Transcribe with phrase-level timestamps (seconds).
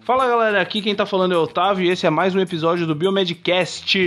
[0.00, 2.86] Fala galera, aqui quem tá falando é o Otávio e esse é mais um episódio
[2.86, 3.98] do Biomedcast.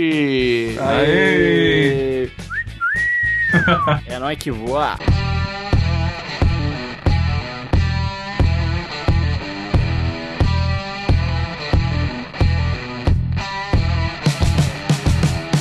[0.80, 2.28] Aê!
[4.06, 4.98] É nóis que voa.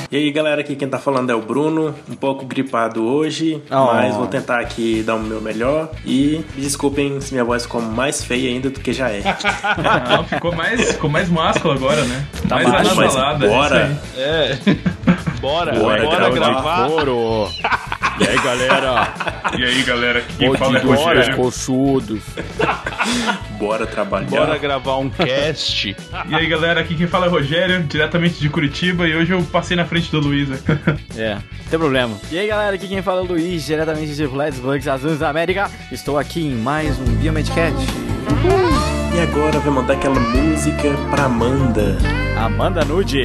[0.10, 3.86] E aí galera, aqui quem tá falando é o Bruno, um pouco gripado hoje, Oh.
[3.88, 5.90] mas vou tentar aqui dar o meu melhor.
[6.06, 9.22] E me desculpem se minha voz ficou mais feia ainda do que já é.
[10.10, 12.26] Não, ficou mais, ficou mais máscula agora, né?
[12.50, 13.48] mais macho, mas anasalada.
[13.50, 14.02] bora.
[14.16, 14.58] É.
[15.42, 16.88] Bora, Bora bora, gravar.
[16.88, 17.87] gravar.
[18.20, 19.14] E aí, galera?
[19.58, 21.36] E aí, galera, aqui quem fala é Bora, Rogério.
[21.36, 22.22] coxudos.
[23.60, 24.28] Bora trabalhar.
[24.28, 25.96] Bora gravar um cast.
[26.28, 29.78] E aí, galera, aqui quem fala é Rogério, diretamente de Curitiba, e hoje eu passei
[29.78, 30.60] na frente do Luísa.
[31.18, 32.16] É, não tem problema.
[32.32, 35.70] E aí, galera, aqui quem fala é o Luiz, diretamente de Plattsburgh, Azuis da América.
[35.92, 37.76] Estou aqui em mais um Biomedcast.
[39.16, 41.98] E agora vai mandar aquela música pra Amanda.
[42.38, 43.18] Amanda Nudes.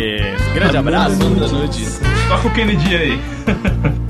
[0.55, 1.17] Grande abraço.
[1.23, 2.01] Amanda Nudes.
[2.29, 3.21] Toca o Kennedy aí.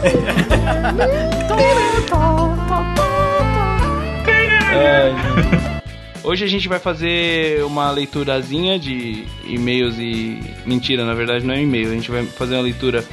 [6.22, 10.38] Hoje a gente vai fazer uma leiturazinha de e-mails e.
[10.64, 11.90] Mentira, na verdade não é e-mail.
[11.90, 13.04] A gente vai fazer uma leitura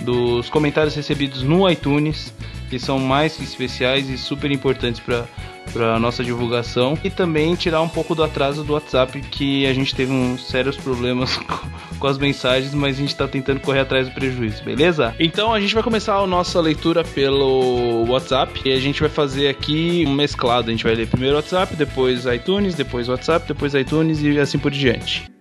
[0.00, 2.34] dos comentários recebidos no iTunes,
[2.74, 5.24] que são mais especiais e super importantes para
[5.72, 9.94] para nossa divulgação e também tirar um pouco do atraso do WhatsApp que a gente
[9.94, 14.06] teve uns sérios problemas com, com as mensagens, mas a gente tá tentando correr atrás
[14.06, 15.14] do prejuízo, beleza?
[15.18, 19.48] Então a gente vai começar a nossa leitura pelo WhatsApp e a gente vai fazer
[19.48, 20.68] aqui um mesclado.
[20.68, 24.70] A gente vai ler primeiro WhatsApp, depois iTunes, depois WhatsApp, depois iTunes e assim por
[24.70, 25.33] diante.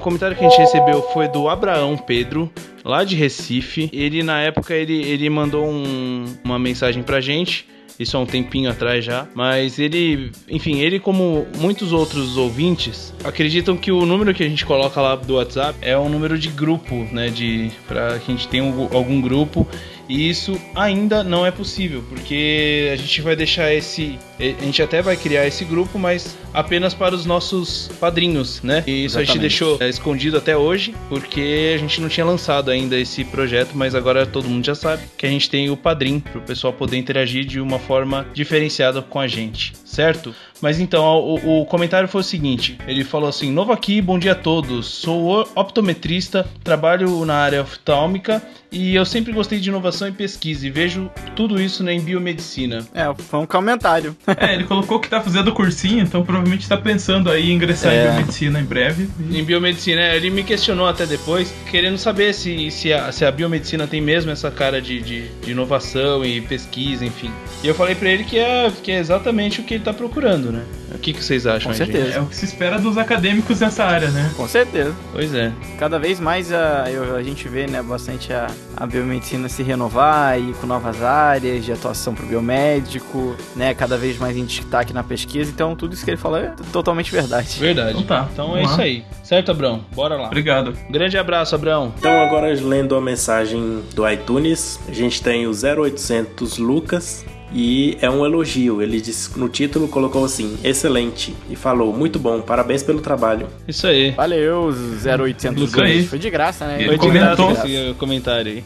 [0.00, 2.50] Comentário que a gente recebeu foi do Abraão Pedro,
[2.84, 3.88] lá de Recife.
[3.92, 7.66] Ele, na época, ele, ele mandou um- uma mensagem pra gente.
[7.98, 9.26] Isso há um tempinho atrás já.
[9.34, 14.64] Mas ele, enfim, ele, como muitos outros ouvintes, acreditam que o número que a gente
[14.64, 17.28] coloca lá do WhatsApp é um número de grupo, né?
[17.28, 19.68] De, pra que a gente algum- algum grupo.
[20.10, 24.18] E isso ainda não é possível, porque a gente vai deixar esse.
[24.40, 28.82] A gente até vai criar esse grupo, mas apenas para os nossos padrinhos, né?
[28.88, 29.40] E isso a gente Exatamente.
[29.40, 33.94] deixou é, escondido até hoje, porque a gente não tinha lançado ainda esse projeto, mas
[33.94, 36.96] agora todo mundo já sabe que a gente tem o padrim para o pessoal poder
[36.96, 40.34] interagir de uma forma diferenciada com a gente, certo?
[40.60, 44.32] Mas então, o, o comentário foi o seguinte: ele falou assim: Novo aqui, bom dia
[44.32, 44.86] a todos.
[44.86, 50.70] Sou optometrista, trabalho na área oftálmica e eu sempre gostei de inovação e pesquisa e
[50.70, 52.86] vejo tudo isso em biomedicina.
[52.94, 54.16] É, foi um comentário.
[54.40, 58.04] É, ele colocou que tá fazendo cursinho, então provavelmente tá pensando aí em ingressar É.
[58.04, 59.08] em biomedicina em breve.
[59.30, 63.30] Em biomedicina, é, ele me questionou até depois, querendo saber se, se, a, se a
[63.30, 67.30] biomedicina tem mesmo essa cara de, de, de inovação e pesquisa, enfim.
[67.62, 70.50] E eu falei pra ele que é, que é exatamente o que ele tá procurando,
[70.52, 70.62] né?
[70.94, 71.92] O que, que vocês acham, Com aí, gente?
[71.92, 72.18] certeza.
[72.18, 74.30] É o que se espera dos acadêmicos nessa área, né?
[74.36, 74.94] Com certeza.
[75.12, 75.52] Pois é.
[75.78, 80.38] Cada vez mais a, eu- a gente vê né, bastante a, a biomedicina se renovar
[80.40, 83.74] e com novas áreas de atuação para o biomédico, né?
[83.74, 85.50] Cada vez mais em destaque na pesquisa.
[85.50, 87.58] Então, tudo isso que ele falou é totalmente verdade.
[87.58, 87.90] Verdade.
[87.90, 88.84] Então tá, Então é vamos isso lá.
[88.84, 89.04] aí.
[89.22, 89.84] Certo, Abrão?
[89.94, 90.26] Bora lá.
[90.26, 90.74] Obrigado.
[90.88, 91.92] Grande abraço, Abrão.
[91.98, 98.08] Então agora lendo a mensagem do iTunes, a gente tem o 0800 Lucas e é
[98.10, 98.80] um elogio.
[98.82, 103.46] Ele disse no título colocou assim: "Excelente" e falou: "Muito bom, parabéns pelo trabalho".
[103.66, 104.12] Isso aí.
[104.12, 106.06] Valeu, 0800 Isso aí.
[106.06, 106.76] Foi de graça, né?
[106.78, 107.52] Ele Foi de comentou.
[107.52, 108.64] graça esse comentário aí.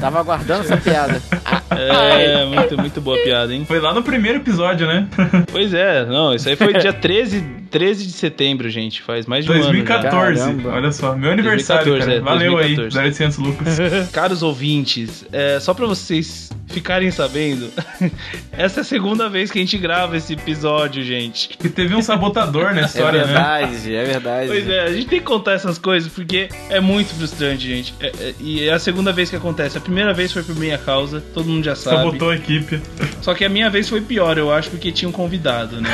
[0.00, 1.20] Tava aguardando essa piada.
[1.78, 3.64] É, muito, muito boa piada, hein?
[3.66, 5.06] Foi lá no primeiro episódio, né?
[5.50, 9.02] Pois é, não, isso aí foi dia 13, 13 de setembro, gente.
[9.02, 9.62] Faz mais de um ano.
[9.64, 9.70] já.
[9.70, 10.40] 2014.
[10.40, 10.70] Caramba.
[10.70, 12.14] Olha só, meu aniversário, 2014, cara.
[12.14, 12.98] é, Valeu 2014.
[12.98, 13.78] aí, 0800 Lucas.
[14.12, 17.70] Caros ouvintes, é, só pra vocês ficarem sabendo,
[18.52, 21.48] essa é a segunda vez que a gente grava esse episódio, gente.
[21.56, 23.26] Que teve um sabotador na É história, né?
[23.26, 24.46] verdade, é verdade.
[24.48, 27.94] Pois é, a gente tem que contar essas coisas porque é muito frustrante, gente.
[28.00, 29.78] É- é- e é a segunda vez que acontece.
[29.78, 31.96] A primeira vez foi por minha causa, todo mundo já sabe.
[31.98, 32.80] Sabotou a equipe.
[33.22, 35.90] Só que a minha vez foi pior, eu acho, porque tinha um convidado, né?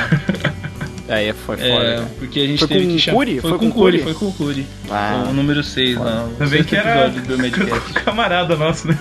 [1.13, 1.85] Aí foi foda.
[1.85, 3.11] É, porque a gente Foi teve com que.
[3.11, 3.41] Curi?
[3.41, 4.67] Foi, Foi com o com Curi, foi com o Curi.
[4.91, 5.27] Ah.
[5.29, 6.25] O número 6 lá.
[6.25, 7.93] o Ainda bem sexto que era do Medcast.
[8.03, 8.99] camarada nosso, né?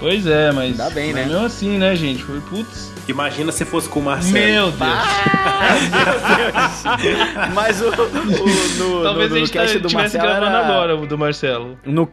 [0.00, 0.80] Pois é, mas.
[0.80, 1.26] Ainda bem, né?
[1.26, 2.22] Mesmo assim, né, gente?
[2.24, 2.90] Foi putz.
[3.06, 4.38] Imagina se fosse com o Marcelo.
[4.38, 4.80] Meu Deus.
[7.54, 7.90] Mas o, o-
[8.78, 11.18] no, Talvez no, a no gente cast do estivesse Marcelo gravando era- agora o do
[11.18, 11.78] Marcelo.
[11.84, 12.08] No,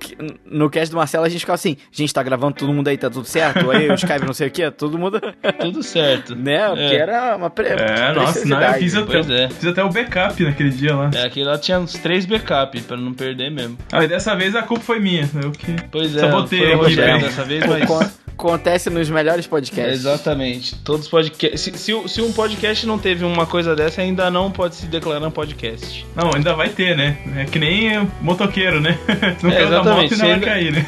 [0.45, 3.09] no cast do Marcelo a gente ficava assim, gente, tá gravando todo mundo aí, tá
[3.09, 3.69] tudo certo?
[3.69, 5.21] Aí o Skype não sei o que, todo mundo,
[5.59, 6.35] Tudo certo.
[6.35, 6.67] né?
[6.69, 6.95] Porque É.
[6.95, 9.49] era uma pre É, nossa, não, eu fiz até, é.
[9.49, 11.11] fiz até o backup naquele dia lá.
[11.13, 13.77] É, aquele lá tinha uns três backup pra não perder mesmo.
[13.91, 15.29] Ah, e dessa vez a culpa foi minha.
[15.43, 17.25] Eu que Pois é, Sabotei foi o aqui, Rogério velho.
[17.25, 17.76] dessa vez, mas.
[17.85, 18.07] Con-
[18.37, 19.95] Acontece nos melhores podcasts.
[20.01, 20.75] Exatamente.
[20.83, 21.59] Todos os podcasts.
[21.59, 25.25] Se, se, se um podcast não teve uma coisa dessa, ainda não pode se declarar
[25.27, 26.05] um podcast.
[26.15, 27.17] Não, ainda vai ter, né?
[27.35, 28.95] É que nem motoqueiro, né?
[29.41, 30.13] Não É, da moto exatamente.
[30.23, 30.85] ainda vai cair, né?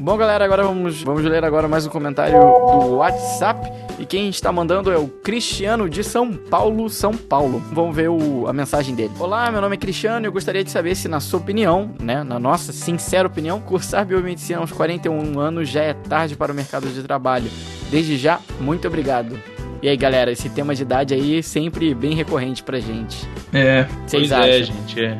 [0.00, 3.72] Bom, galera, agora vamos, vamos ler agora mais um comentário do WhatsApp.
[3.98, 7.62] E quem está mandando é o Cristiano de São Paulo, São Paulo.
[7.72, 9.12] Vamos ver o- a mensagem dele.
[9.18, 12.22] Olá, meu nome é Cristiano e eu gostaria de saber se, na sua opinião, né,
[12.22, 16.86] na nossa sincera opinião, cursar biomedicina aos 41 anos já é tarde para o mercado
[16.88, 17.50] de trabalho.
[17.90, 19.40] Desde já, muito obrigado.
[19.82, 23.26] E aí, galera, esse tema de idade aí é sempre bem recorrente pra gente.
[23.52, 23.84] É.
[24.06, 24.48] Vocês pois acham?
[24.50, 25.18] é, gente, é.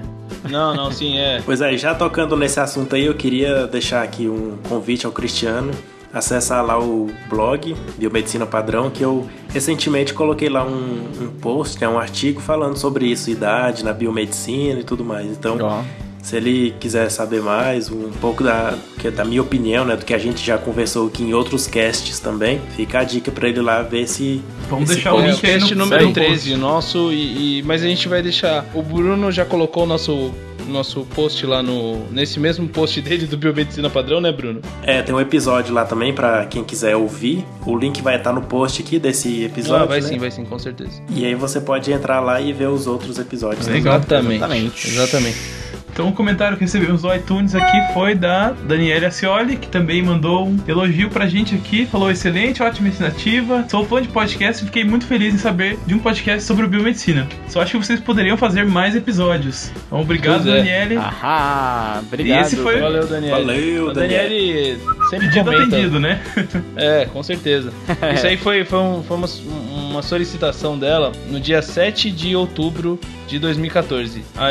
[0.51, 1.41] Não, não, sim, é.
[1.47, 5.71] Pois é, já tocando nesse assunto aí, eu queria deixar aqui um convite ao Cristiano.
[6.17, 11.87] Acessar lá o blog Biomedicina Padrão, que eu recentemente coloquei lá um, um post, né,
[11.89, 15.27] um artigo falando sobre isso, idade na biomedicina e tudo mais.
[15.27, 15.83] Então, Ó.
[16.23, 20.05] se ele quiser saber mais, um pouco da, que é da minha opinião, né, do
[20.07, 23.61] que a gente já conversou aqui em outros casts também, fica a dica pra ele
[23.61, 24.41] lá ver se.
[24.71, 26.57] Vamos deixar o post- É, o link aí no número no 13 post.
[26.57, 28.65] nosso, e, e- mas a gente vai deixar.
[28.75, 30.33] O Bruno já colocou o nosso,
[30.67, 32.07] nosso post lá no.
[32.11, 34.61] Nesse mesmo post dele do Biomedicina Padrão, né, Bruno?
[34.83, 37.45] É, tem um episódio lá também pra quem quiser ouvir.
[37.65, 39.85] O link vai estar no post aqui desse episódio.
[39.85, 40.09] ah, vai né?
[40.09, 41.01] sim, vai sim, com certeza.
[41.11, 43.67] E aí você pode entrar lá e ver os outros episódios.
[43.67, 43.97] Legal.
[43.97, 44.37] Exatamente.
[44.37, 44.89] Exatamente.
[44.89, 45.56] Exatamente.
[45.97, 50.47] Então o comentário que recebemos no iTunes aqui foi da Daniela Ascioli, que também mandou
[50.47, 51.87] um elogio pra gente aqui.
[51.87, 53.65] Falou excelente, ótima iniciativa.
[53.67, 57.27] Sou fã de podcast e fiquei muito feliz em saber de um podcast sobre biomedicina.
[57.49, 59.71] Só acho que vocês poderiam fazer mais episódios.
[59.87, 60.59] Então obrigado, Pois é.
[60.59, 60.97] Daniele.
[60.99, 62.39] Ahá, obrigado.
[62.41, 63.35] E esse foi- Valeu, Daniel.
[63.39, 64.79] Valeu, O Daniele
[65.09, 65.63] sempre Pedido comenta.
[65.77, 66.21] atendido, né?
[66.77, 67.73] É, com certeza.
[68.15, 69.29] Isso aí foi, foi, um- foi uma,
[69.91, 74.23] uma solicitação dela no dia 7 de outubro de 2014.
[74.37, 74.51] Há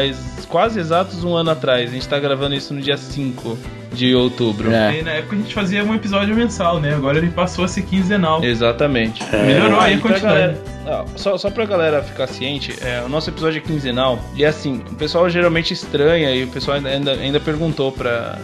[0.49, 1.89] quase exatos um ano atrás.
[1.89, 3.57] A gente tá gravando isso no dia 5
[3.93, 4.71] de outubro.
[4.71, 4.99] É.
[4.99, 6.93] E na época a gente fazia um episódio mensal, né?
[6.95, 8.43] Agora ele passou a ser quinzenal.
[8.43, 9.23] Exatamente.
[9.31, 10.21] Melhorou aí a quantidade.
[10.25, 14.19] galera- ah, só, só pra galera ficar ciente, é, o nosso episódio é quinzenal.
[14.35, 18.37] E assim, o pessoal geralmente estranha e o pessoal ainda, ainda, ainda perguntou pra.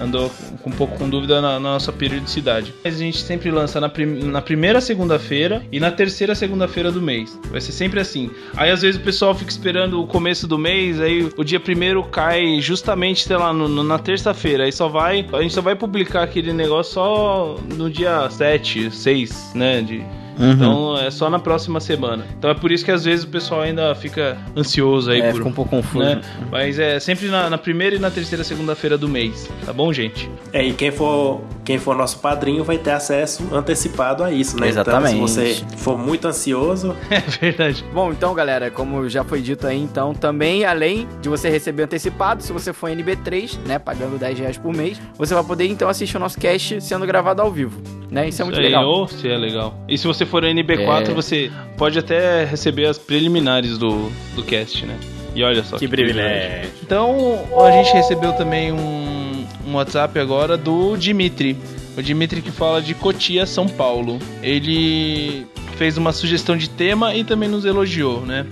[0.00, 0.30] Andou
[0.66, 2.74] um pouco com dúvida na, na nossa periodicidade.
[2.84, 7.00] Mas a gente sempre lança na, prim- na primeira segunda-feira e na terceira segunda-feira do
[7.00, 7.38] mês.
[7.50, 8.30] Vai ser sempre assim.
[8.56, 12.02] Aí às vezes o pessoal fica esperando o começo do mês, aí o dia primeiro
[12.04, 14.64] cai justamente, sei lá, no- no- na terça-feira.
[14.64, 15.26] Aí só vai.
[15.32, 19.82] A gente só vai publicar aquele negócio só no dia 7, 6, né?
[19.82, 20.02] De,
[20.38, 20.52] Uhum.
[20.52, 22.24] então é só na próxima semana.
[22.38, 25.38] Então é por isso que às vezes o pessoal ainda fica ansioso aí É, por.
[25.38, 26.04] fica um pouco confuso.
[26.04, 26.20] né?
[26.50, 30.30] Mas é sempre na, na primeira e na terceira segunda-feira do mês, tá bom, gente?
[30.52, 34.68] É, e quem for, quem for nosso padrinho vai ter acesso antecipado a isso, né?
[34.68, 35.14] Exatamente.
[35.16, 37.84] Então, se você for muito ansioso, É verdade.
[37.92, 42.42] Bom, então, galera, como já foi dito aí, então, também, além de você receber antecipado,
[42.42, 46.16] se você for NB3, né, pagando 10 reais por mês, você vai poder, então, assistir
[46.16, 48.28] o nosso cast sendo gravado ao vivo, né?
[48.28, 48.86] Isso é muito aí, legal.
[48.86, 49.74] Ou se é legal.
[49.88, 51.14] E se você for NB4, É.
[51.14, 54.98] você pode até receber as preliminares do, do cast, né?
[55.34, 55.76] E olha só.
[55.78, 56.70] Que privilégio.
[56.82, 61.56] Então, a gente recebeu também um, um WhatsApp agora do Dimitri.
[61.96, 64.18] O Dimitri que fala de Cotia, São Paulo.
[64.42, 65.46] Ele
[65.76, 68.46] fez uma sugestão de tema e também nos elogiou, né?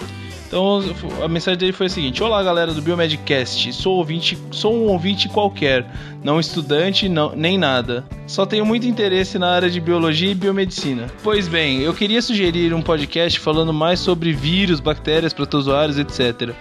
[0.46, 0.80] Então
[1.22, 5.28] a mensagem dele foi a seguinte: Olá galera do Biomedcast, sou ouvinte, sou um ouvinte
[5.28, 5.84] qualquer,
[6.22, 8.04] não estudante, não, nem nada.
[8.26, 11.08] Só tenho muito interesse na área de biologia e biomedicina.
[11.22, 16.52] Pois bem, eu queria sugerir um podcast falando mais sobre vírus, bactérias, protozoários, etc.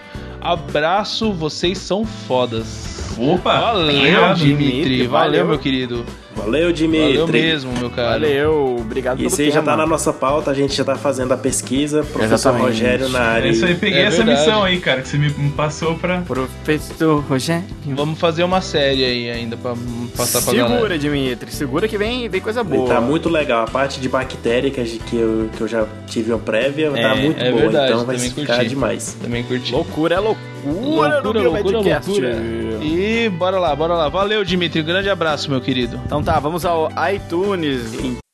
[0.42, 3.16] Abraço, vocês são fodas.
[3.18, 3.60] Opa!
[3.60, 4.34] Valeu.
[4.34, 5.48] Dimitri, Valeu, valeu.
[5.48, 6.06] meu querido.
[6.36, 7.18] Valeu, Dimitri.
[7.18, 8.12] Valeu mesmo, meu cara.
[8.20, 11.38] Valeu, obrigado Isso aí já tá na nossa pauta, a gente já tá fazendo a
[11.38, 12.04] pesquisa.
[12.04, 12.66] Professor Exatamente.
[12.68, 13.48] Rogério na área.
[13.48, 14.40] É isso aí, peguei É essa verdade.
[14.40, 16.22] missão aí, cara, que você me passou pra.
[16.22, 17.64] Professor Rogério.
[17.88, 19.74] Vamos fazer uma série aí ainda pra
[20.16, 20.98] passar pra Segura, galera.
[21.00, 21.52] Dimitri.
[21.52, 22.88] Segura que vem, vem coisa E boa.
[22.88, 23.64] Tá muito legal.
[23.64, 24.80] A parte de bactéria que,
[25.16, 27.62] eu, que eu já tive uma prévia tá É, muito é boa.
[27.64, 28.70] verdade, então vai ficar curti.
[28.70, 29.18] demais.
[29.22, 29.72] Também curti.
[29.72, 32.10] Loucura é loucura, Loucura, no loucura, Biomedcast.
[32.10, 32.36] loucura.
[32.84, 34.10] E bora lá, bora lá.
[34.10, 34.82] Valeu, Dimitri.
[34.84, 36.00] Grande abraço, meu querido.
[36.06, 38.25] Então tá, vamos ao iTunes.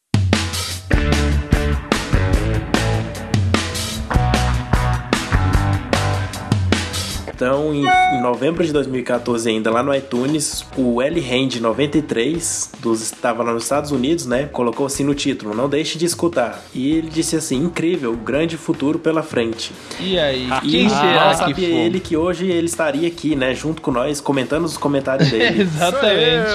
[7.41, 11.19] Então, em, em novembro de 2014, ainda lá no iTunes, o L.
[11.19, 14.47] Hand 93, dos, estava lá nos Estados Unidos, né?
[14.51, 16.63] Colocou assim no título: Não deixe de escutar.
[16.71, 19.71] E ele disse assim: Incrível, grande futuro pela frente.
[19.99, 21.77] E aí, E quem será mal que sabia foi?
[21.79, 23.55] ele que hoje ele estaria aqui, né?
[23.55, 25.61] Junto com nós, comentando os comentários dele.
[25.65, 26.51] Exatamente.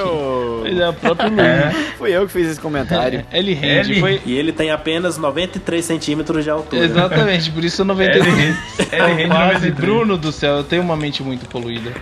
[0.62, 1.40] Pois é, o próprio Luiz.
[1.40, 1.72] É.
[1.98, 3.26] Fui eu que fiz esse comentário.
[3.32, 3.90] Ele rende.
[3.92, 4.20] Ele- Foi...
[4.24, 6.84] E ele tem apenas 93 centímetros de altura.
[6.84, 8.56] Exatamente, por isso eu 93.
[8.92, 9.24] L.
[9.24, 9.74] Hand Quase, 93.
[9.74, 11.92] Bruno do céu, eu tenho uma mente muito poluída.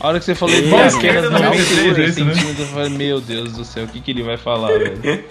[0.00, 2.34] A hora que você falou de é apenas esquerda 93 93, isso, né?
[2.34, 5.24] centímetros, eu falei, meu Deus do céu, o que, que ele vai falar, velho?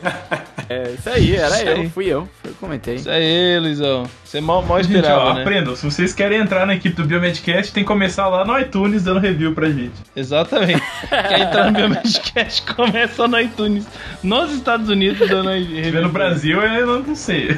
[0.70, 1.90] É, isso aí, era Isso eu, aí.
[1.90, 2.28] fui eu.
[2.44, 2.96] Eu comentei.
[2.96, 4.10] Isso aí, Luizão.
[4.24, 5.42] Você mal, mal Gente, ó, esperava, né?
[5.42, 5.76] aprendam.
[5.76, 9.20] Se vocês querem entrar na equipe do Biomedcast, tem que começar lá no iTunes dando
[9.20, 9.94] review pra gente.
[10.16, 10.82] Exatamente.
[11.10, 13.86] Quer entrar no Magicast, começa no iTunes.
[14.24, 15.52] Nos Estados Unidos, dando.
[15.52, 17.58] Se tiver no Brasil, eu não sei.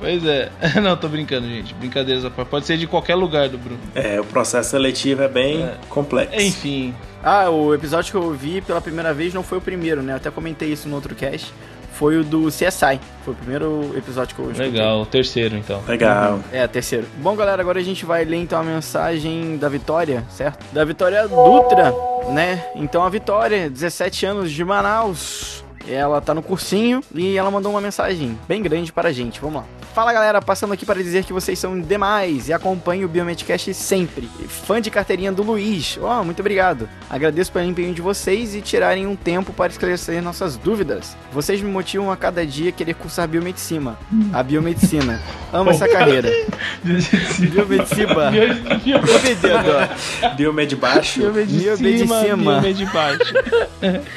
[0.00, 0.50] Pois é.
[0.80, 1.74] Não, tô brincando, gente.
[1.74, 2.48] Brincadeiras parte.
[2.48, 3.78] Pode ser de qualquer lugar do Bruno.
[3.94, 5.74] É, o processo seletivo é bem É.
[5.88, 6.40] complexo.
[6.40, 6.94] Enfim.
[7.22, 10.12] Ah, o episódio que eu vi pela primeira vez não foi o primeiro, né?
[10.12, 11.52] Eu até comentei isso no outro cast.
[11.92, 12.98] Foi o do CSI.
[13.24, 14.70] Foi o primeiro episódio que eu escutei.
[14.70, 15.02] Legal.
[15.02, 15.82] O terceiro, então.
[15.86, 16.40] Legal.
[16.50, 17.06] É, terceiro.
[17.18, 20.64] Bom, galera, agora a gente vai ler então a mensagem da Vitória, certo?
[20.72, 21.92] Da Vitória Dutra,
[22.32, 22.64] né?
[22.74, 25.62] Então a Vitória, 17 anos de Manaus.
[25.88, 29.40] Ela tá no cursinho e ela mandou uma mensagem bem grande para a gente.
[29.40, 29.64] Vamos lá.
[29.94, 34.30] Fala galera, passando aqui para dizer que vocês são demais e acompanho o Biomedcast sempre.
[34.48, 35.98] Fã de carteirinha do Luiz.
[36.00, 36.88] Oh, muito obrigado.
[37.08, 41.16] Agradeço pelo empenho de vocês e tirarem um tempo para esclarecer nossas dúvidas.
[41.32, 43.98] Vocês me motivam a cada dia a querer cursar biomedicina.
[44.32, 45.20] A biomedicina.
[45.52, 46.30] Amo essa carreira.
[47.50, 48.30] Biomedicina.
[48.84, 49.90] Biomedicina.
[50.36, 51.20] Biomed baixo.
[51.20, 51.76] Biomedicina.
[51.76, 52.36] Biomedicina.
[52.36, 53.34] Biomed baixo.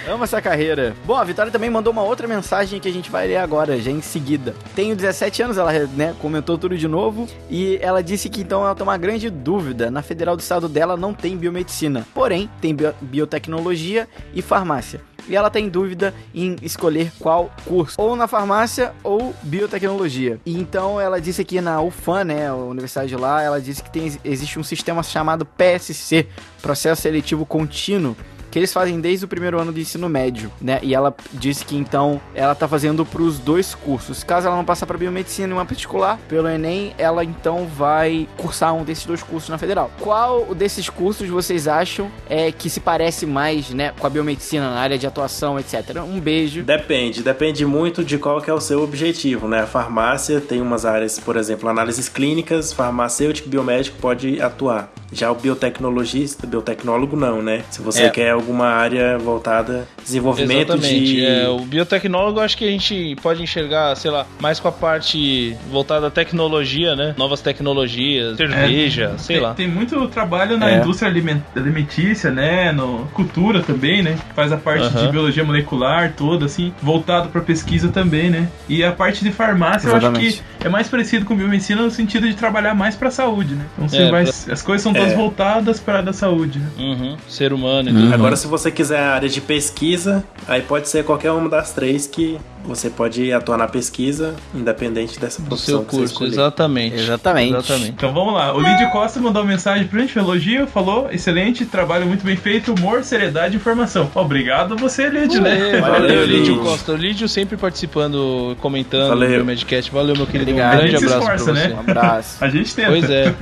[0.07, 0.95] Amo essa carreira.
[1.03, 3.89] Bom, a Vitória também mandou uma outra mensagem que a gente vai ler agora, já
[3.89, 4.53] em seguida.
[4.75, 7.27] Tenho 17 anos, ela né, comentou tudo de novo.
[7.49, 9.89] E ela disse que então ela tem uma grande dúvida.
[9.89, 12.05] Na Federal do Estado dela não tem biomedicina.
[12.13, 15.01] Porém, tem bio- biotecnologia e farmácia.
[15.27, 20.37] E ela tem dúvida em escolher qual curso, ou na farmácia ou biotecnologia.
[20.45, 24.11] E então ela disse que na UFAM, né, a universidade lá, ela disse que tem,
[24.25, 26.27] existe um sistema chamado PSC,
[26.61, 28.17] Processo Seletivo Contínuo,
[28.53, 30.79] que eles fazem desde o primeiro ano de ensino médio, né?
[30.83, 34.23] E ela disse que então ela tá fazendo pros dois cursos.
[34.23, 38.75] Caso ela não passar para biomedicina em uma particular, pelo ENEM, ela então vai cursar
[38.75, 39.89] um desses dois cursos na federal.
[39.99, 44.79] Qual desses cursos vocês acham é que se parece mais, né, com a biomedicina na
[44.79, 46.03] área de atuação, etc?
[46.07, 46.61] Um beijo.
[46.61, 49.61] Depende, depende muito de qual que é o seu objetivo, né?
[49.61, 54.93] A farmácia tem umas áreas, por exemplo, análises clínicas, farmacêutico, biomédico pode atuar.
[55.13, 57.61] Já o biotecnologista, biotecnólogo não, né?
[57.69, 58.09] Se você É.
[58.09, 61.05] quer alguma área voltada desenvolvimento Exatamente.
[61.05, 64.71] de É, o biotecnólogo acho que a gente pode enxergar, sei lá, mais com a
[64.71, 67.13] parte voltada à tecnologia, né?
[67.17, 69.53] Novas tecnologias, cerveja, sei tem, lá.
[69.53, 70.77] Tem muito trabalho na É.
[70.77, 72.71] indústria aliment- alimentícia, né?
[72.71, 74.17] No cultura também, né?
[74.35, 78.47] Faz a parte de biologia molecular toda, assim, voltado pra pesquisa também, né?
[78.67, 80.37] E a parte de farmácia, eu acho Exatamente.
[80.37, 83.65] que é mais parecido com biomedicina no sentido de trabalhar mais pra saúde, né?
[83.73, 85.15] Então você É, vai, pra- as coisas são todas É.
[85.15, 86.67] voltadas pra área da saúde, né?
[86.77, 87.17] Uhum.
[87.27, 88.13] Ser humano e tudo.
[88.13, 92.07] Agora, se você quiser a área de pesquisa, aí pode ser qualquer uma das três
[92.07, 96.95] que você pode atuar na pesquisa, independente dessa do profissão seu que você curso, exatamente.
[96.95, 97.53] Exatamente.
[97.53, 97.91] Exatamente.
[97.91, 98.53] Então vamos lá.
[98.55, 102.35] O Lídio Costa mandou uma mensagem pra gente, um elogio, falou: excelente, trabalho muito bem
[102.35, 104.09] feito, humor, seriedade e informação.
[104.15, 105.79] Obrigado a você, Lídio, né?
[105.79, 106.59] Valeu, Lídio.
[106.59, 106.93] Costa.
[106.93, 109.39] O Lídio sempre participando, comentando Valeu.
[109.39, 109.91] no Medcast.
[109.91, 110.51] Valeu, meu querido.
[110.51, 110.73] Obrigado.
[110.75, 111.67] Um grande abraço esforça, pra você.
[111.67, 111.75] né?
[111.75, 112.37] Um abraço.
[112.43, 112.89] A gente tenta.
[112.89, 113.33] Pois é.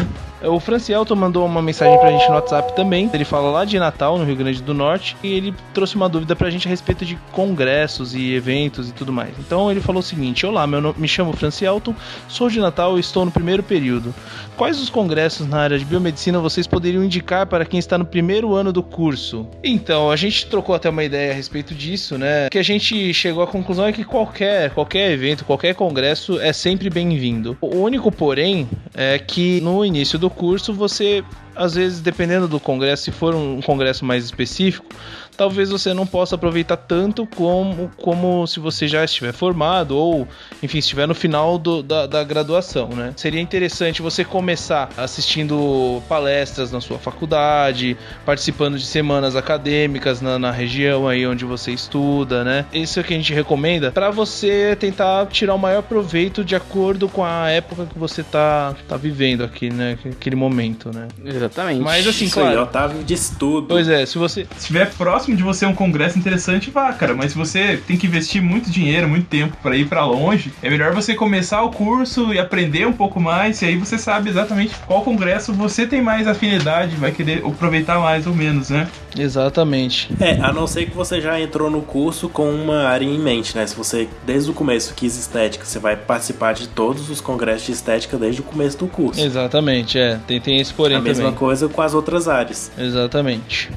[0.43, 3.09] O Francielto mandou uma mensagem pra gente no WhatsApp também.
[3.13, 6.35] Ele fala lá de Natal, no Rio Grande do Norte, e ele trouxe uma dúvida
[6.35, 9.33] pra gente a respeito de congressos e eventos e tudo mais.
[9.37, 11.93] Então ele falou o seguinte: Olá, meu nome, me chamo Francielton,
[12.27, 14.13] sou de Natal e estou no primeiro período.
[14.57, 18.55] Quais os congressos na área de biomedicina vocês poderiam indicar para quem está no primeiro
[18.55, 19.47] ano do curso?
[19.63, 22.49] Então, a gente trocou até uma ideia a respeito disso, né?
[22.49, 26.89] Que a gente chegou à conclusão é que qualquer, qualquer evento, qualquer congresso é sempre
[26.89, 27.57] bem-vindo.
[27.61, 31.23] O único, porém, é que no início do curso você
[31.55, 34.85] às vezes, dependendo do congresso, se for um congresso mais específico,
[35.41, 40.27] talvez você não possa aproveitar tanto como, como se você já estiver formado ou,
[40.61, 43.11] enfim, estiver no final do- da, da graduação, né?
[43.17, 50.51] Seria interessante você começar assistindo palestras na sua faculdade, participando de semanas acadêmicas na, na
[50.51, 52.65] região aí onde você estuda, né?
[52.71, 56.55] Isso é o que a gente recomenda para você tentar tirar o maior proveito de
[56.55, 59.97] acordo com a época que você tá, tá vivendo aqui, né?
[60.05, 61.07] Aquele momento, né?
[61.25, 61.81] Exatamente.
[61.81, 62.61] Mas assim, Isso aí, claro.
[62.61, 63.67] Otávio disse tudo.
[63.67, 64.45] Pois é, se você.
[64.51, 67.13] Se estiver próximo de você um congresso interessante, vá, cara.
[67.13, 70.69] Mas se você tem que investir muito dinheiro, muito tempo pra ir pra longe, é
[70.69, 73.61] melhor você começar o curso e aprender um pouco mais.
[73.61, 78.27] E aí você sabe exatamente qual congresso você tem mais afinidade, vai querer aproveitar mais
[78.27, 78.87] ou menos, né?
[79.17, 80.09] Exatamente.
[80.19, 83.55] É, a não ser que você já entrou no curso com uma área em mente,
[83.55, 83.65] né?
[83.67, 87.71] Se você desde o começo quis estética, você vai participar de todos os congressos de
[87.71, 89.21] estética desde o começo do curso.
[89.21, 90.19] Exatamente, é.
[90.27, 91.39] Tem, tem esse porém a mesma também.
[91.39, 92.71] coisa com as outras áreas.
[92.77, 93.69] Exatamente.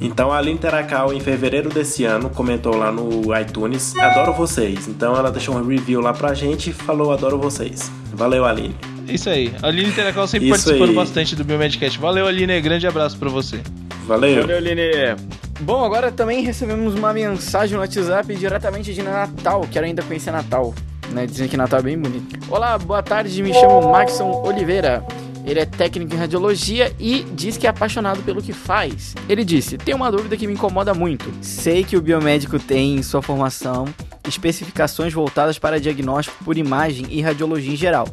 [0.00, 4.86] Então a Aline Teracal, em fevereiro desse ano, comentou lá no iTunes: Adoro vocês.
[4.88, 7.90] Então ela deixou um review lá pra gente e falou: Adoro vocês.
[8.12, 8.74] Valeu, Aline.
[9.08, 9.52] Isso aí.
[9.62, 10.96] A Aline Teracal sempre Isso participando aí.
[10.96, 11.98] bastante do Biomedcast.
[11.98, 12.60] Valeu, Aline.
[12.60, 13.60] Grande abraço pra você.
[14.06, 14.42] Valeu.
[14.42, 15.16] Valeu, Line.
[15.60, 19.66] Bom, agora também recebemos uma mensagem no WhatsApp diretamente de Natal.
[19.70, 20.74] Quero ainda conhecer Natal.
[21.12, 21.26] Né?
[21.26, 22.38] Dizem que Natal é bem bonito.
[22.50, 23.42] Olá, boa tarde.
[23.42, 25.04] Me chamo Maxon Oliveira.
[25.44, 29.14] Ele é técnico em radiologia e diz que é apaixonado pelo que faz.
[29.28, 31.32] Ele disse: Tem uma dúvida que me incomoda muito.
[31.42, 33.86] Sei que o biomédico tem em sua formação
[34.28, 38.08] especificações voltadas para diagnóstico por imagem e radiologia em geral.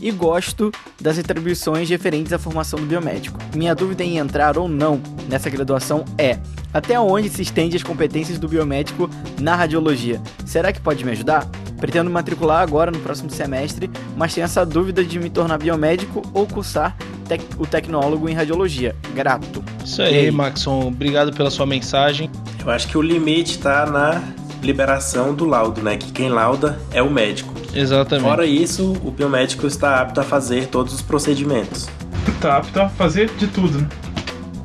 [0.00, 3.38] E gosto das atribuições referentes à formação do biomédico.
[3.54, 6.38] Minha dúvida em entrar ou não nessa graduação é:
[6.74, 9.08] até onde se estende as competências do biomédico
[9.40, 10.20] na radiologia?
[10.44, 11.48] Será que pode me ajudar?
[11.82, 16.46] Pretendo matricular agora no próximo semestre, mas tenho essa dúvida de me tornar biomédico ou
[16.46, 16.96] cursar
[17.26, 18.94] tec- o tecnólogo em radiologia.
[19.16, 19.64] Grato.
[19.84, 20.30] Isso aí, aí?
[20.30, 20.86] Maxon.
[20.86, 22.30] Obrigado pela sua mensagem.
[22.64, 24.22] Eu acho que o limite tá na
[24.62, 25.96] liberação do laudo, né?
[25.96, 27.52] Que quem lauda é o médico.
[27.74, 28.28] Exatamente.
[28.28, 31.88] Fora isso, o biomédico está apto a fazer todos os procedimentos.
[32.40, 33.88] Tá apto a fazer de tudo, né?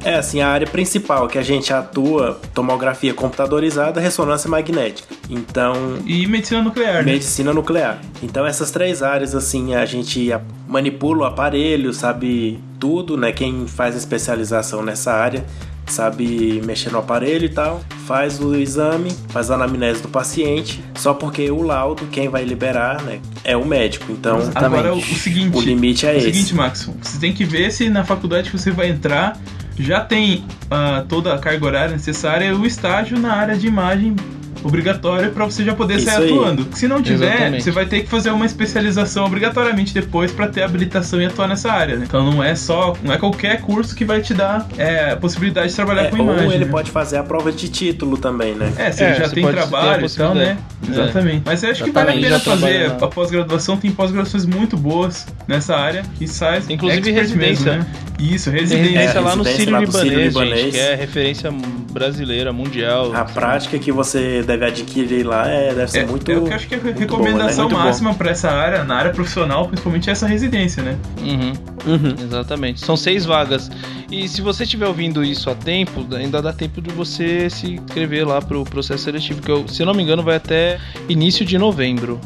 [0.07, 5.13] É assim, a área principal que a gente atua, tomografia computadorizada, ressonância magnética.
[5.29, 5.73] Então,
[6.05, 7.11] E medicina nuclear, né?
[7.13, 7.99] medicina nuclear.
[8.23, 10.29] Então essas três áreas assim, a gente
[10.67, 13.31] manipula o aparelho, sabe tudo, né?
[13.31, 15.43] Quem faz a especialização nessa área
[15.87, 21.13] sabe mexer no aparelho e tal, faz o exame, faz a anamnese do paciente, só
[21.13, 24.11] porque o laudo, quem vai liberar, né, é o médico.
[24.11, 25.57] Então, Agora o, seguinte.
[25.57, 26.25] o limite é o esse.
[26.25, 29.39] seguinte, Max, você tem que ver se na faculdade que você vai entrar
[29.79, 34.15] já tem ah, toda a carga horária necessária e o estágio na área de imagem
[34.63, 36.31] obrigatória para você já poder sair Isso aí.
[36.39, 36.67] atuando.
[36.73, 37.63] Se não tiver, Exatamente.
[37.63, 41.71] você vai ter que fazer uma especialização obrigatoriamente depois para ter habilitação e atuar nessa
[41.71, 41.95] área.
[41.95, 42.05] né?
[42.07, 45.69] Então não é só, não é qualquer curso que vai te dar é, a possibilidade
[45.69, 46.51] de trabalhar É, com ou imagem.
[46.53, 46.71] ele né?
[46.71, 48.73] pode fazer a prova de título também, né?
[48.77, 50.57] É, se É, ele já você tem trabalho e tal, né?
[50.57, 50.57] possibilidade.
[50.89, 51.41] Exatamente.
[51.45, 53.77] Mas eu acho que vale a pena fazer a pós-graduação.
[53.77, 56.61] Tem pós-graduações muito boas nessa área e sai.
[56.67, 57.73] Inclusive residência.
[57.77, 57.89] mesmo, né?
[58.19, 58.77] Isso, Tem residência.
[58.99, 60.01] residência É, lá no residência Sírio Libanês,
[60.33, 60.61] Sírio-Libanês.
[60.61, 61.51] gente, que é referência
[61.91, 63.13] brasileira, mundial.
[63.15, 66.31] A prática que você deve adquirir lá é, deve ser É, muito.
[66.31, 67.85] eu acho que a muito recomendação boa, né?
[67.87, 70.97] Máxima pra essa área, na área profissional, principalmente, é essa residência, né?
[71.21, 71.53] Uhum,
[71.93, 72.15] Uhum.
[72.23, 72.79] exatamente.
[72.83, 73.69] São seis vagas.
[74.11, 78.27] E se você estiver ouvindo isso a tempo, ainda dá tempo de você se inscrever
[78.27, 81.57] lá pro processo seletivo, que eu, se eu não me engano vai até início de
[81.57, 82.19] novembro.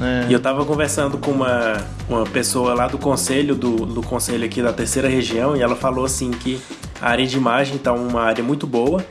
[0.00, 0.26] Né?
[0.30, 1.76] E eu tava conversando com uma,
[2.08, 6.06] uma pessoa lá do conselho, do, do conselho aqui da terceira região, e ela falou
[6.06, 6.58] assim que
[7.02, 9.04] a área de imagem tá uma área muito boa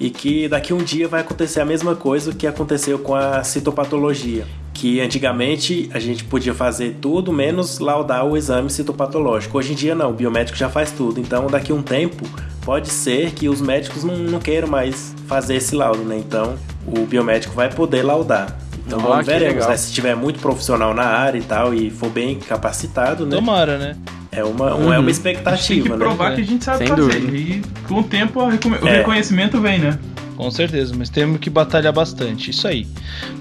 [0.00, 4.46] e que daqui um dia vai acontecer a mesma coisa que aconteceu com a citopatologia.
[4.72, 9.58] Que antigamente a gente podia fazer tudo menos laudar o exame citopatológico.
[9.58, 11.20] Hoje em dia não, o biomédico já faz tudo.
[11.20, 12.26] Então daqui um tempo
[12.64, 16.16] pode ser que os médicos não, não queiram mais fazer esse laudo, né?
[16.16, 16.54] Então
[16.86, 18.56] o biomédico vai poder laudar.
[18.96, 19.70] Então vamos veremos, legal.
[19.70, 19.76] né?
[19.76, 23.36] Se tiver muito profissional na área e tal e for bem capacitado, né?
[23.36, 23.96] Tomara, né?
[24.32, 24.92] É uma, Uhum.
[24.92, 26.36] é uma A gente tem expectativa, que provar né?
[26.36, 27.02] que a gente sabe Sem fazer.
[27.02, 27.36] dúvida.
[27.36, 28.96] E com o tempo o É.
[28.98, 29.98] reconhecimento vem, né?
[30.36, 32.50] Com certeza, mas temos que batalhar bastante.
[32.50, 32.86] Isso aí.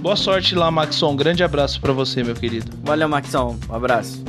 [0.01, 1.15] Boa sorte lá, Maxon.
[1.15, 2.71] Grande abraço pra você, meu querido.
[2.83, 3.57] Valeu, Maxão.
[3.69, 4.21] Um abraço.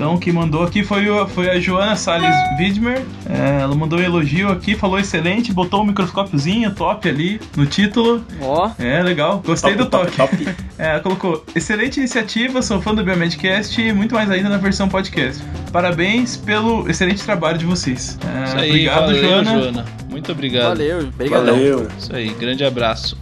[0.00, 3.02] Então, quem mandou aqui foi, o- foi a Joana Salles Widmer.
[3.28, 8.24] É, ela mandou um elogio aqui, falou excelente, botou um microscópiozinho top ali no título.
[8.40, 10.16] Ó, É, legal, gostei do Top, toque.
[10.16, 10.56] top, top.
[10.80, 14.88] É, ela colocou, excelente iniciativa, sou fã do Biomedcast e muito mais ainda na versão
[14.88, 15.42] podcast.
[15.70, 18.18] Parabéns pelo excelente trabalho de vocês.
[18.26, 19.50] É, Isso aí, obrigado, valeu, Joana.
[19.62, 19.84] Joana.
[20.08, 20.68] Muito obrigado.
[20.68, 20.98] valeu.
[21.00, 21.54] Obrigadão.
[21.56, 21.88] Valeu.
[21.98, 23.18] Isso aí, grande abraço.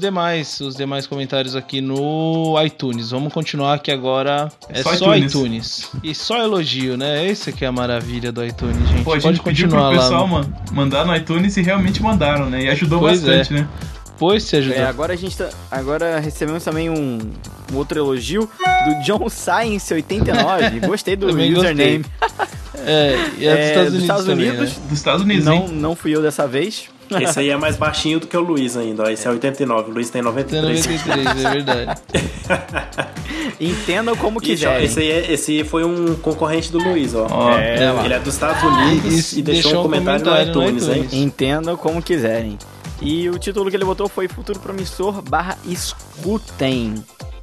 [0.00, 3.10] Demais, os demais comentários aqui no iTunes.
[3.10, 5.30] Vamos continuar que agora é Só só, iTunes.
[5.34, 5.90] iTunes.
[6.02, 7.26] E só elogio, né?
[7.26, 9.04] Esse que é a maravilha do iTunes, gente.
[9.04, 10.02] Pô, a Pode gente pediu pro continuar lá.
[10.02, 12.62] pessoal man- mandar no iTunes e realmente mandaram, né?
[12.64, 13.68] E ajudou Pois bastante, né?
[14.18, 14.76] Pois se ajudar.
[14.76, 17.18] É, agora a gente tá, agora recebemos também um,
[17.72, 18.48] um outro elogio
[18.86, 20.80] do John Science 89.
[20.86, 22.04] Gostei do Também username.
[22.86, 24.70] É, e é dos É, Estados dos Unidos Estados também, Unidos.
[24.70, 24.76] né?
[24.88, 25.68] Dos Estados Unidos, Não, hein?
[25.72, 26.88] não fui eu dessa vez.
[27.18, 29.08] Esse aí é mais baixinho do que o Luiz ainda, ó.
[29.08, 30.86] Esse é 89, o Luiz tem Tem 93.
[30.86, 32.00] 93, é verdade.
[33.60, 34.84] Entendam como quiserem.
[34.84, 37.26] esse, aí é- esse foi um concorrente do Luiz, ó.
[37.30, 41.08] Ó, É, Ele é dos Estados Unidos E- e, deixou, um comentário, no iTunes, hein?
[41.12, 42.58] Entendam como quiserem.
[43.02, 46.94] E o título que ele botou foi Futuro Promissor barra Escutem,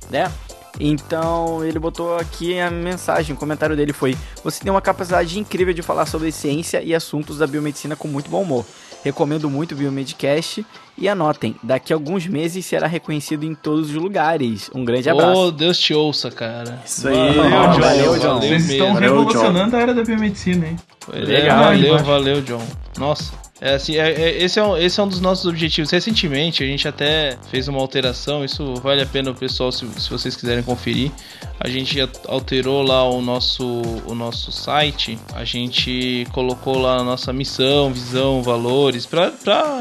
[0.09, 0.31] né?
[0.79, 5.73] Então ele botou aqui a mensagem, o comentário dele foi: Você tem uma capacidade incrível
[5.73, 8.63] de falar sobre ciência e assuntos da biomedicina com muito bom humor.
[9.07, 10.65] Recomendo muito o Biomedcast
[10.97, 14.69] e anotem, daqui a alguns meses será reconhecido em todos os lugares.
[14.75, 15.39] Um grande abraço.
[15.39, 16.81] Oh, Deus te ouça, cara.
[16.85, 17.79] Isso aí, Valeu, John.
[17.79, 18.39] valeu, John.
[18.41, 20.75] Vocês estão revolucionando a área da biomedicina, hein?
[20.99, 22.67] Foi Legal, valeu, valeu, John.
[22.97, 23.31] Nossa.
[23.59, 25.89] É assim, é- é- esse, é um, esse é um dos nossos objetivos.
[25.89, 28.45] Recentemente, a gente até fez uma alteração.
[28.45, 31.11] Isso vale a pena o pessoal, se, se vocês quiserem conferir.
[31.59, 33.63] A gente alterou lá o nosso,
[34.05, 35.17] o nosso site.
[35.33, 39.07] A gente colocou lá a nossa missão, visão, valores,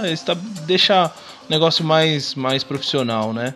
[0.04, 0.34] esta-
[0.66, 1.14] deixar
[1.46, 3.52] o negócio mais, mais profissional, né?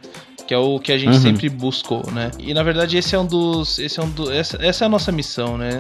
[0.47, 1.21] que é o que a gente Uhum.
[1.23, 2.29] sempre buscou, né?
[2.37, 4.89] E na verdade esse é um dos, esse é um do, essa, essa é a
[4.89, 5.71] nossa missão, né?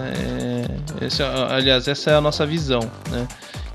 [1.00, 2.78] É, esse é- aliás, essa é a nossa visão,
[3.10, 3.26] né?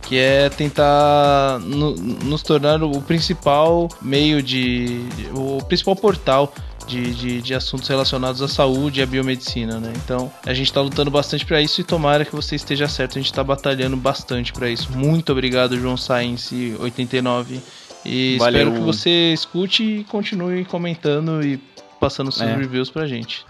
[0.05, 5.01] Que é tentar no- nos tornar o principal meio de,
[5.33, 6.53] o principal portal
[6.87, 9.91] de, de, de assuntos relacionados à saúde e à biomedicina, né?
[10.03, 13.17] Então a gente tá lutando bastante para isso e tomara que você esteja certo.
[13.17, 14.91] A gente tá batalhando bastante para isso.
[14.95, 17.59] Muito obrigado, João Science 89.
[18.05, 18.61] E Valeu.
[18.61, 21.57] espero que você escute e continue comentando e
[21.99, 22.55] passando seus É.
[22.55, 23.43] reviews pra gente.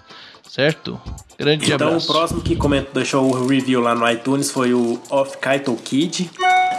[0.55, 0.97] Certo?
[1.37, 2.09] Grande Então abraço.
[2.09, 6.31] o próximo que comentou, deixou o review lá no iTunes foi o Off Kaito Kid.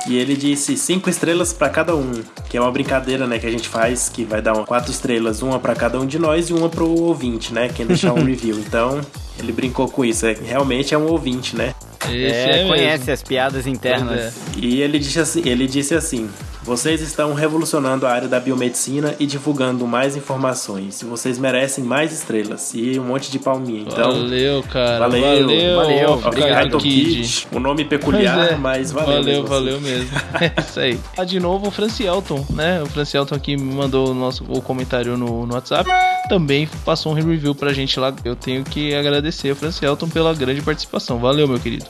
[0.09, 3.51] E ele disse cinco estrelas pra cada um, que é uma brincadeira, né, que a
[3.51, 6.55] gente faz, que vai dar uma, quatro estrelas, uma pra cada um de nós e
[6.55, 8.57] uma pro ouvinte, né, quem deixar um review.
[8.59, 9.01] Então,
[9.39, 11.75] ele brincou com isso, é, realmente é um ouvinte, né?
[12.05, 12.69] Esse é, é, mesmo.
[12.69, 14.21] conhece as piadas internas.
[14.21, 14.33] é.
[14.57, 16.31] E ele disse assim, ele disse assim:
[16.67, 21.01] "Vocês estão revolucionando a área da biomedicina e divulgando mais informações.
[21.03, 23.83] Vocês merecem mais estrelas e um monte de palminha.
[23.83, 25.09] Então, valeu, cara.
[25.09, 25.77] valeu.
[25.77, 26.49] Valeu, Valeu.
[26.49, 27.23] Kaito Kid.
[27.23, 28.57] Kid, o nome peculiar, é.
[28.57, 29.07] mas valeu.
[29.07, 29.51] Valeu, mesmo assim.
[29.51, 30.11] valeu mesmo.
[30.37, 31.01] É isso aí.
[31.17, 32.83] Ah, de novo o Francielton, né?
[32.83, 35.89] O Francielton aqui me mandou o nosso o comentário no, no WhatsApp.
[36.29, 38.13] Também passou um review pra gente lá.
[38.25, 41.19] Eu tenho que agradecer o Francielton pela grande participação.
[41.19, 41.87] Valeu, meu querido.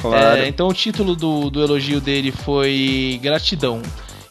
[0.00, 0.40] Claro.
[0.40, 3.82] É, então o título do, do elogio dele foi Gratidão.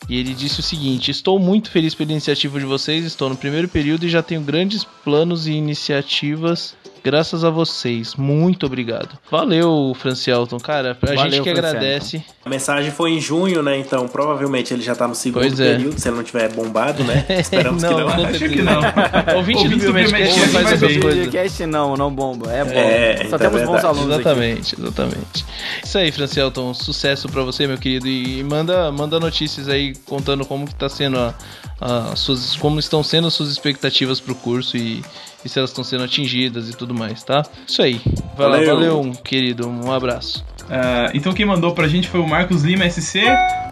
[0.10, 3.68] E ele disse o seguinte: Estou muito feliz pela iniciativa de vocês, estou no primeiro
[3.68, 8.16] período e já tenho grandes planos e iniciativas graças a vocês.
[8.16, 9.18] Muito obrigado.
[9.32, 10.58] Valeu, Francielton.
[10.60, 11.60] Cara, a Valeu, gente que Francielton.
[11.60, 12.24] agradece.
[12.46, 13.78] A mensagem foi em junho, né?
[13.78, 15.76] Então, provavelmente ele já tá no segundo Pois é.
[15.76, 17.26] período, se ele não tiver bombado, né?
[17.40, 18.26] Esperamos Não, que não.
[18.26, 18.82] Acho que não.
[19.38, 20.98] Ouvinte do Ouvinte do Biomedcast faz coisas.
[20.98, 22.52] podcast não, não bomba.
[22.52, 22.72] É bom.
[22.72, 23.86] É, Só então é temos bons verdade.
[23.86, 24.22] alunos aqui.
[24.22, 25.46] Exatamente, exatamente.
[25.84, 28.08] Isso aí, Francielton, sucesso pra você, meu querido.
[28.08, 31.34] E manda, manda notícias aí contando como que tá sendo a,
[31.80, 35.04] a suas, como estão sendo as suas expectativas pro curso e,
[35.43, 37.43] e se elas estão sendo atingidas e tudo mais, tá?
[37.67, 38.02] Isso aí.
[38.38, 38.75] Vai lá, Valeu.
[38.75, 39.67] valeu, querido.
[39.67, 40.43] Um abraço.
[40.69, 43.21] Ah, então quem mandou pra gente foi o Marcos Lima SC,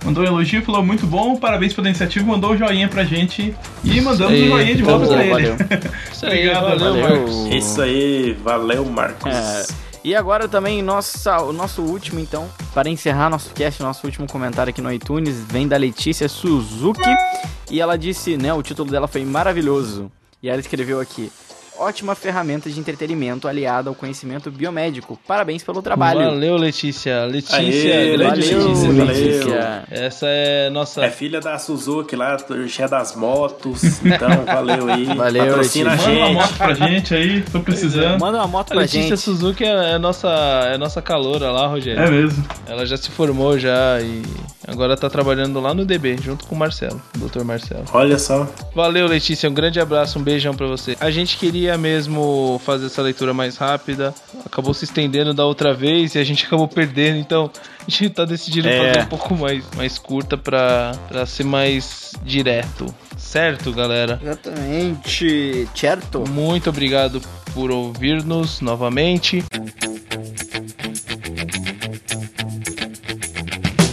[0.03, 4.01] mandou um elogio, falou muito bom, parabéns pela iniciativa, mandou o joinha pra gente e
[4.01, 5.31] mandamos aí, o joinha de volta pra ele.
[5.31, 5.55] valeu.
[6.11, 7.19] Isso aí, Obrigado, valeu, valeu.
[7.19, 7.45] Marcos.
[7.53, 9.31] Isso aí, valeu, Marcos.
[9.31, 9.87] É.
[10.03, 14.69] E agora também nossa, o nosso último, então, para encerrar nosso cast, nosso último comentário
[14.69, 17.13] aqui no iTunes, vem da Letícia Suzuki.
[17.69, 20.09] E ela disse, né, o título dela foi maravilhoso.
[20.41, 21.31] E ela escreveu aqui:
[21.79, 25.19] Ótima ferramenta de entretenimento aliada ao conhecimento biomédico.
[25.27, 26.19] Parabéns pelo trabalho.
[26.19, 27.25] Valeu, Letícia.
[27.25, 28.57] Letícia, Aê, Valeu, Letícia.
[28.57, 29.05] valeu.
[29.05, 29.83] Letícia.
[29.91, 31.05] Essa é nossa.
[31.05, 32.37] É filha da Suzuki lá,
[32.67, 34.03] cheia das motos.
[34.03, 35.05] Então, valeu aí.
[35.05, 36.13] Valeu, Patrocina a Letícia.
[36.13, 38.19] Manda uma moto pra gente aí, tô precisando.
[38.19, 39.19] Manda uma moto A pra Letícia gente.
[39.19, 40.29] Suzuki é, é nossa,
[40.73, 42.01] é nossa caloura lá, Rogério.
[42.01, 42.43] É mesmo.
[42.67, 44.23] Ela já se formou já e
[44.67, 47.43] agora tá trabalhando lá no DB, junto com o Marcelo, o Dr.
[47.43, 47.85] Marcelo.
[47.93, 48.47] Olha só.
[48.73, 50.97] Valeu, Letícia, um grande abraço, um beijão pra você.
[50.99, 54.13] A gente queria mesmo fazer essa leitura mais rápida,
[54.45, 57.49] acabou se estendendo da outra vez e a gente acabou perdendo, então
[57.79, 58.93] a gente tá decidindo É.
[58.93, 62.85] fazer um pouco mais, mais curta pra, pra ser mais direto.
[63.17, 64.19] Certo, galera?
[64.21, 65.67] Exatamente.
[65.73, 66.23] Certo.
[66.29, 67.19] Muito obrigado
[67.55, 69.43] por ouvir-nos novamente.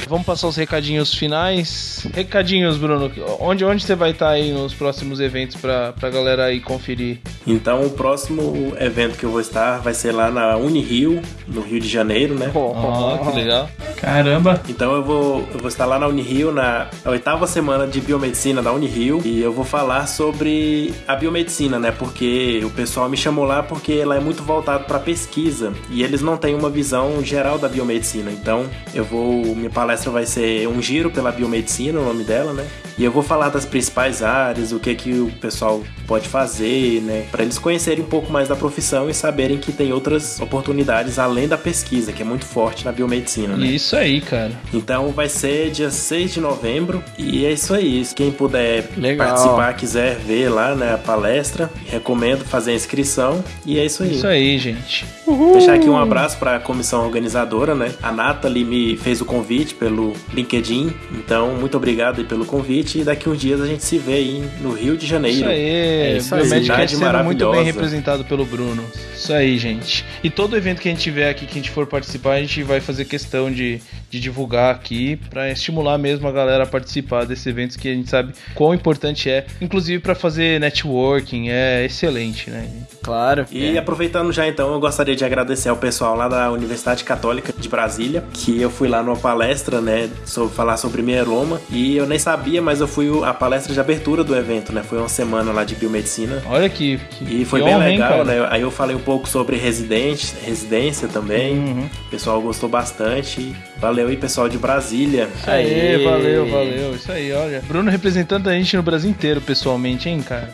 [0.07, 2.07] Vamos passar os recadinhos finais.
[2.15, 3.11] Recadinhos, Bruno.
[3.41, 7.19] Onde, onde você vai estar aí nos próximos eventos pra, pra galera aí conferir?
[7.47, 11.81] Então, o próximo evento que eu vou estar vai ser lá na Unirio, no Rio
[11.81, 12.51] de Janeiro, né?
[12.55, 13.69] Ó, que legal.
[13.97, 14.61] Caramba.
[14.69, 18.73] Então eu vou, eu vou estar lá na Unirio, na oitava semana de biomedicina da
[18.73, 21.91] Unirio, e eu vou falar sobre a biomedicina, né?
[21.91, 26.21] Porque o pessoal me chamou lá porque ela é muito voltado para pesquisa e eles
[26.21, 28.31] não têm uma visão geral da biomedicina.
[28.31, 32.67] Então eu vou, minha palestra vai ser um giro pela biomedicina, o nome dela, né?
[32.97, 37.27] E eu vou falar das principais áreas, o que que o pessoal pode fazer, né?
[37.31, 41.49] Para eles conhecerem um pouco mais da profissão e saberem que tem outras oportunidades além
[41.49, 43.67] da pesquisa, que é muito forte na biomedicina, né?
[43.67, 44.53] Isso aí, cara.
[44.73, 48.05] Então vai ser dia 6 de novembro e é isso aí.
[48.15, 49.29] Quem puder Legal.
[49.29, 54.15] participar, quiser ver lá né, a palestra, recomendo fazer a inscrição e é isso aí.
[54.15, 55.05] Isso aí, gente.
[55.53, 57.93] Deixar aqui um abraço para a comissão organizadora, né?
[58.03, 63.05] A Nathalie me fez o convite pelo LinkedIn, então muito obrigado aí pelo convite e
[63.05, 65.39] daqui uns dias a gente se vê aí no Rio de Janeiro.
[65.39, 66.89] Isso aí, É isso aí.
[66.89, 68.85] sendo muito bem representado pelo Bruno.
[69.15, 70.05] Isso aí, gente.
[70.23, 72.63] E todo evento que a gente tiver aqui, que a gente for participar, a gente
[72.63, 77.47] vai fazer questão de, de divulgar aqui pra estimular mesmo a galera a participar desses
[77.47, 82.69] eventos que a gente sabe quão importante é, inclusive pra fazer networking, é excelente, né?
[83.03, 83.47] Claro.
[83.51, 87.69] E aproveitando já então, eu gostaria de agradecer ao pessoal lá da Universidade Católica de
[87.69, 92.19] Brasília, que eu fui lá numa palestra, né, sobre falar sobre mieloma, e eu nem
[92.19, 94.83] sabia, mas eu fui a palestra de abertura do evento, né?
[94.83, 96.43] Foi uma semana lá de biomedicina.
[96.47, 98.25] Olha que, que E foi que bem hein, legal, cara?
[98.25, 98.47] né?
[98.51, 101.59] Aí eu falei um pouco sobre residente, residência também.
[101.59, 101.89] Uhum.
[102.07, 103.55] O pessoal gostou bastante.
[103.85, 105.29] Valeu aí, pessoal de Brasília.
[105.47, 106.05] Aê, Aê.
[106.05, 106.95] valeu, valeu.
[106.95, 107.61] Isso aí, olha.
[107.69, 110.49] Bruno representando a gente no Brasil inteiro, pessoalmente, hein, cara?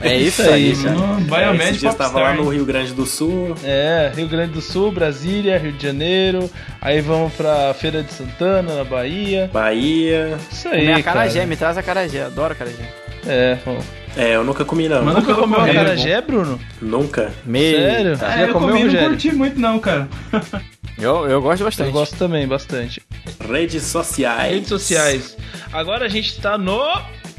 [0.00, 0.76] É isso Isso aí, aí.
[0.76, 0.96] cara.
[1.20, 3.54] Esse Biomed dia eu estava lá no Rio Grande do Sul.
[3.62, 6.50] É, Rio Grande do Sul, Brasília, Rio de Janeiro.
[6.80, 9.48] Aí vamos pra Feira de Santana, na Bahia.
[9.52, 10.36] Bahia.
[10.50, 11.46] Isso aí, Comer a carajé, cara.
[11.46, 12.82] me traz a carajé, adoro carajé.
[13.28, 13.78] É, bom.
[14.16, 15.04] É, eu nunca comi não.
[15.04, 16.58] Manda Nunca pelo comeu acarajé, Bruno?
[16.80, 17.30] Nunca.
[17.44, 17.76] Meio.
[17.76, 18.18] Sério?
[18.18, 18.40] Tá.
[18.40, 20.08] É, eu comi não curti muito não, cara.
[20.98, 21.88] Eu, eu gosto bastante.
[21.88, 23.02] Eu gosto também, bastante.
[23.40, 24.52] Redes sociais.
[24.52, 25.36] Redes sociais.
[25.72, 26.80] Agora a gente tá no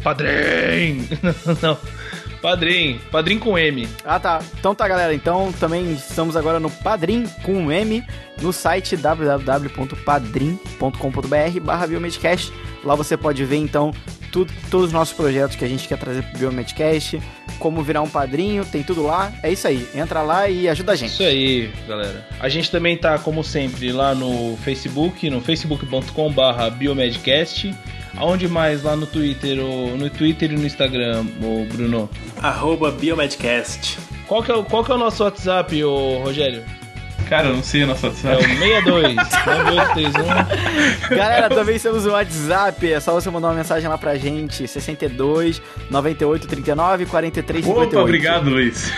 [0.04, 1.08] Padrim.
[1.62, 1.78] Não.
[2.42, 3.00] Padrim.
[3.12, 3.88] Padrim com M.
[4.06, 4.42] Ah, tá.
[4.60, 5.14] Então tá, galera.
[5.14, 8.04] Então também estamos agora no Padrim com M
[8.42, 12.54] no site www.padrim.com.br barra Biomedcast.
[12.84, 13.92] Lá você pode ver, então,
[14.32, 17.22] tudo, todos os nossos projetos que a gente quer trazer pro Biomedcast,
[17.58, 19.32] como virar um padrinho, tem tudo lá.
[19.44, 19.88] É isso aí.
[19.96, 21.12] Entra lá e ajuda a gente.
[21.12, 22.26] Isso aí, galera.
[22.40, 27.74] A gente também tá, como sempre, lá no Facebook, no facebook.com barra Biomedcast.
[28.16, 28.82] Aonde mais?
[28.84, 32.10] Lá no Twitter, no Twitter e no Instagram, o Bruno.
[32.42, 33.98] Arroba Biomedcast.
[34.28, 36.64] Qual que, é, o- qual que é o nosso WhatsApp, ô Rogério?
[37.30, 38.58] Cara, eu não sei a nossa É o WhatsApp.
[38.58, 42.92] 62 9831 Galera, também temos o WhatsApp.
[42.94, 44.68] É só você mandar uma mensagem lá pra gente.
[44.68, 47.94] 62 98 39 43 58.
[47.96, 48.92] Opa, obrigado, Luiz.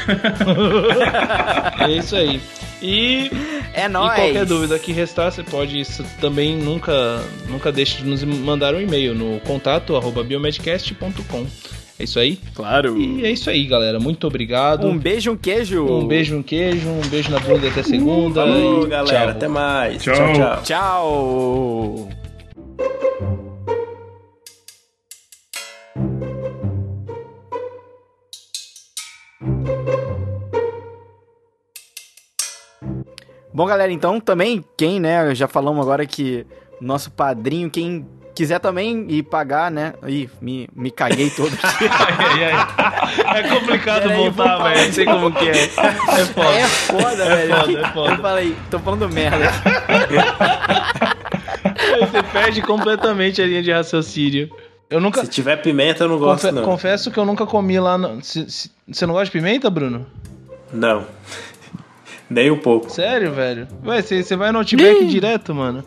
[1.79, 2.41] É isso aí.
[2.81, 3.29] E,
[3.73, 4.15] É e nóis.
[4.15, 8.79] qualquer dúvida que restar, você pode s- também nunca, nunca deixe de nos mandar um
[8.79, 11.45] e-mail no contato arroba biomedcast.com.
[11.99, 12.39] É isso aí?
[12.55, 12.97] Claro.
[12.97, 13.99] E é isso aí, galera.
[13.99, 14.87] Muito obrigado.
[14.87, 15.85] Um beijo, um queijo.
[15.85, 18.45] Um beijo, um queijo, um beijo na bunda até segunda.
[18.45, 19.19] Falou, e galera.
[19.19, 19.29] tchau.
[19.29, 20.01] Até mais.
[20.01, 20.15] Tchau.
[20.15, 20.33] tchau.
[20.33, 20.63] tchau.
[20.63, 22.09] Tchau.
[33.53, 36.45] Bom, galera, então também, quem, né, já falamos agora que
[36.79, 38.07] nosso padrinho, quem
[38.39, 41.85] quiser também ir pagar, né, ih, me, me caguei todo aqui.
[41.89, 42.51] Ai, ai,
[43.25, 43.39] ai.
[43.41, 44.85] É complicado Pera voltar, velho.
[44.85, 45.63] Não sei como que é.
[45.63, 45.67] É
[46.33, 46.49] foda.
[46.49, 47.55] É foda, velho.
[47.55, 48.11] foda, é foda.
[48.13, 49.51] Eu falei, tô falando merda.
[51.99, 54.49] Você perde completamente a linha de raciocínio.
[54.89, 55.21] Eu nunca.
[55.23, 56.63] Se tiver pimenta, eu não gosto, Confe- não.
[56.63, 57.97] Confesso que eu nunca comi lá.
[57.97, 58.23] No...
[58.23, 60.05] se- se- Você não gosta de pimenta, Bruno?
[60.73, 61.05] Não.
[62.29, 62.89] Nem um pouco.
[62.89, 63.67] Sério, velho?
[63.85, 65.83] Ué, você você vai no Outback direto, mano?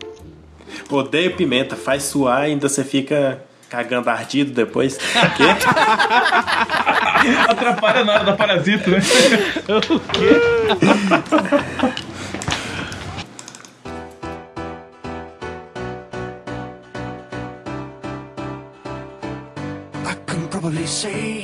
[0.95, 1.75] Odeio pimenta.
[1.75, 4.95] Faz suar e ainda você fica cagando ardido depois.
[4.97, 5.43] O quê?
[7.49, 8.99] Atrapalha na hora da parasita, né?
[9.89, 10.39] O quê?
[20.05, 21.42] I can probably say